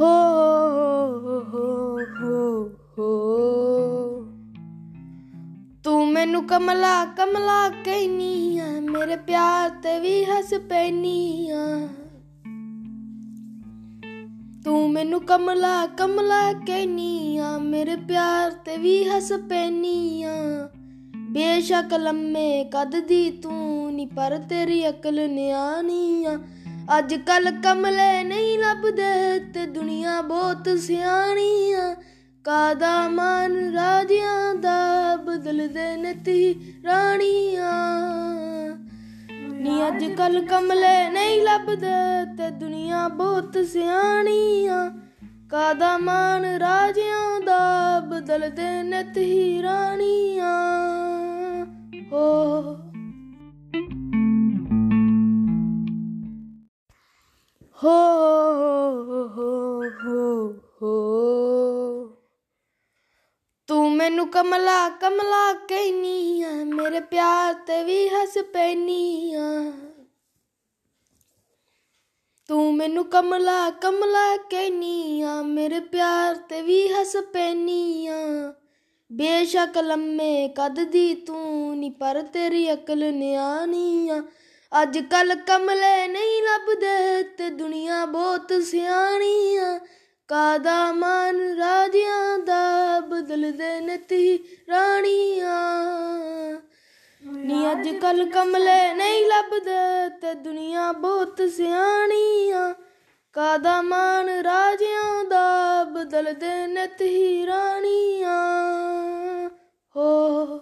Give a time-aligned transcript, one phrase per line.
[0.00, 0.06] ਹੋ
[1.52, 3.08] ਹੋ ਹੋ ਹੋ
[5.84, 11.66] ਤੂੰ ਮੈਨੂੰ ਕਮਲਾ ਕਮਲਾ ਕਹਿਨੀ ਆ ਮੇਰੇ ਪਿਆਰ ਤੇ ਵੀ ਹੱਸ ਪੈਨੀ ਆ
[14.64, 20.34] ਤੂੰ ਮੈਨੂੰ ਕਮਲਾ ਕਮਲਾ ਕਹਿਨੀ ਆ ਮੇਰੇ ਪਿਆਰ ਤੇ ਵੀ ਹੱਸ ਪੈਨੀ ਆ
[21.30, 26.38] ਬੇਸ਼ੱਕ ਲੰਮੇ ਕੱਦ ਦੀ ਤੂੰ ਨੀ, ਪਰ ਤੇਰੀ ਅਕਲ ਨਿਆਣੀ ਆ
[26.98, 31.94] ਅੱਜ ਕੱਲ ਕਮਲੇ ਨਹੀਂ ਲੱਭਦੇ ਤੇ ਦੁਨੀਆ ਬਹੁਤ ਸਿਆਣੀ ਆ।
[32.44, 37.72] ਕਾਦਾ ਮਨ ਰਾਜਿਆਂ ਦਾ ਬਦਲਦੇ ਨਤੀ ਰਾਣੀਆਂ।
[39.42, 44.90] ਨੀ ਅੱਜ ਕੱਲ ਕਮਲੇ ਨਹੀਂ ਲੱਭਦੇ ਤੇ ਦੁਨੀਆ ਬਹੁਤ ਸਿਆਣੀਆਂ
[45.50, 51.11] ਕਾਦਾ ਮਾਨ ਰਾਜਿਆਂ ਦਾ ਬਦਲਦੇ ਨਤੀ ਰਾਣੀਆਂ।
[57.82, 57.90] ਹੋ
[59.28, 60.20] ਹੋ ਹੋ
[60.82, 62.08] ਹੋ
[63.68, 69.48] ਤੂੰ ਮੈਨੂੰ ਕਮਲਾ ਕਮਲਾ ਕਹਿਨੀ ਆ ਮੇਰੇ ਪਿਆਰ ਤੇ ਵੀ ਹੱਸ ਪੈਨੀ ਆ
[72.48, 78.16] ਤੂੰ ਮੈਨੂੰ ਕਮਲਾ ਕਮਲਾ ਕਹਿਨੀ ਆ ਮੇਰੇ ਪਿਆਰ ਤੇ ਵੀ ਹੱਸ ਪੈਨੀ ਆ
[79.10, 84.22] ਬੇਸ਼ੱਕ ਲੰਮੇ ਕੱਦ ਦੀ ਤੂੰ ਨੀ, ਪਰ ਤੇਰੀ ਅਕਲ ਨਿਆਣੀ ਆ
[84.72, 89.80] ਅੱਜ ਕੱਲ ਕਮਲੇ ਨਹੀਂ ਲੱਭਦੇ ਤੇ ਦੁਨੀਆ ਬਹੁਤ ਸਿਆਣੀ ਆ
[90.28, 95.82] ਕਾਦਾ ਮਨ ਰਾਜਿਆਂ ਦਾ ਬਦਲਦੇ ਨਤੀ ਰਾਣੀਆਂ।
[97.26, 102.74] ਨੀ ਅੱਜ ਕੱਲ ਕਮਲੇ ਨਹੀਂ ਲੱਭਦੇ ਤੇ ਦੁਨੀਆ ਬਹੁਤ ਸਿਆਣੀਆਂ,
[103.32, 108.38] ਕਾਦਾ ਮਾਨ ਰਾਜਿਆਂ ਦਾ ਬਦਲਦੇ ਨਤੀ ਰਾਣੀਆਂ।
[109.96, 110.60] ਹੋ ਹੋ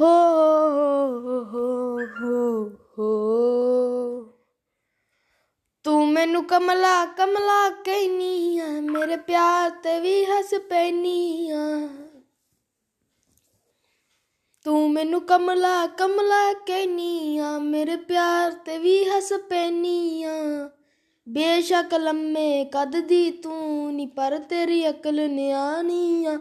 [0.00, 0.33] ਹੋ।
[6.24, 11.88] ਮੈਨੂੰ ਕਮਲਾ ਕਮਲਾ ਕਹਿਨੀ ਆ, ਮੇਰੇ ਪਿਆਰ ਤੇ ਵੀ ਹੱਸ ਪੈਨੀ ਆ।
[14.64, 20.70] ਤੂੰ ਮੈਨੂੰ ਕਮਲਾ ਕਮਲਾ ਕਹਿਨੀ ਆ, ਮੇਰੇ ਪਿਆਰ ਤੇ ਵੀ ਹੱਸ ਪੈਨੀ ਆ।
[21.28, 26.38] ਬੇਸ਼ੱਕ ਲੰਮੇ ਕੱਦ ਦੀ ਤੂੰ ਨੀ, ਪਰ ਤੇਰੀ ਅਕਲ ਨਿਆਣੀ ਆ।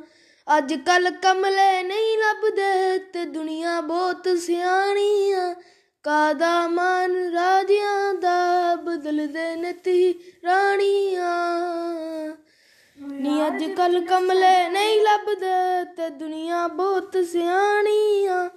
[0.58, 5.56] ਅੱਜ ਕੱਲ ਕਮਲੇ ਨਹੀਂ ਲੱਭਦੇ ਤੇ ਦੁਨੀਆ ਬਹੁਤ ਸਿਆਣੀ ਆ।
[6.04, 8.43] ਕਾਦਾ ਮਨ ਰਾਜਿਆਂ ਦਾ
[9.04, 10.14] ਬਦਲਦੇ ਨਤੀ
[10.46, 12.36] ਰਾਣੀਆਂ।
[12.98, 18.50] ਨੀ ਅੱਜ ਕੱਲ ਕਮਲੇ ਨਹੀਂ ਲੱਭਦੇ ਤੇ ਦੁਨੀਆ ਬਹੁਤ ਸਿਆਣੀਆਂ।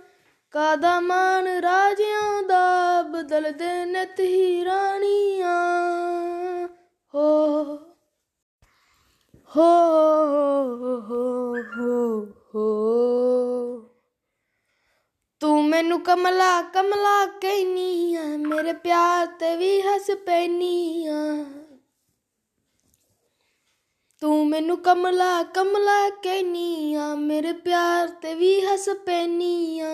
[0.50, 5.56] ਕਾਦਾ ਮਾਨ ਰਾਜਿਆਂ ਦਾ ਬਦਲਦੇ ਨਤੀ ਰਾਣੀਆਂ।
[7.14, 7.76] ਹੋ ਹੋ
[9.56, 10.06] ਹੋ।
[15.76, 21.14] ਮੈਨੂੰ ਕਮਲਾ ਕਮਲਾ ਕਹਿਨੀ ਆ ਮੇਰੇ ਪਿਆਰ ਤੇ ਵੀ ਹੱਸ ਪੈਨੀ ਆ
[24.22, 29.91] ਤੂੰ ਮੈਨੂੰ ਕਮਲਾ ਕਮਲਾ ਕਹਿਨੀ ਆ ਮੇਰੇ ਪਿਆਰ ਤੇ ਵੀ ਹੱਸ ਪੈਨੀ ਆ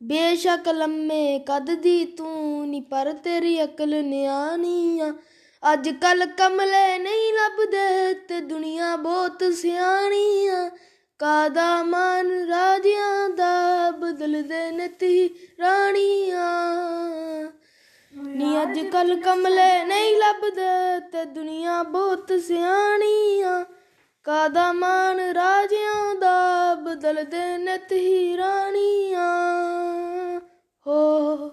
[0.00, 5.12] ਬੇਸ਼ੱਕ ਲੰਮੇ ਕੱਦ ਦੀ ਤੂੰ ਨੀ, ਪਰ ਤੇਰੀ ਅਕਲ ਨਿਆਣੀ ਆ
[5.62, 10.68] ਅੱਜ ਕੱਲ ਕਮਲੇ ਨਹੀਂ ਲੱਭਦੇ ਤੇ ਦੁਨੀਆ ਬਹੁਤ ਸਿਆਣੀ ਆ
[11.20, 12.73] ਕਾਦਾ ਮਨ ਰਾਜਿਆਂ
[14.24, 15.28] ਦਾ ਬਦਲਦੇ ਨਤੀ
[15.60, 17.52] ਰਾਣੀਆਂ।
[18.16, 23.64] ਨੀ ਅੱਜ ਕੱਲ ਕਮਲੇ ਨਹੀਂ ਲੱਭਦੇ ਤੇ ਦੁਨੀਆ ਬਹੁਤ ਸਿਆਣੀਆਂ
[24.24, 29.30] ਕਾਦਾ ਮਾਨ ਰਾਜਿਆਂ ਦਾ ਬਦਲਦੇ ਨਤੀ ਰਾਣੀਆਂ।
[30.86, 31.48] ਹੋ